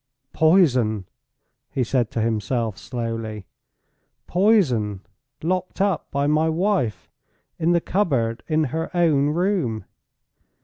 [0.33, 1.05] "Poison!"
[1.69, 3.45] he said to himself, slowly.
[4.25, 5.01] "Poison
[5.43, 7.07] locked up by my wife
[7.59, 9.85] in the cupboard in her own room."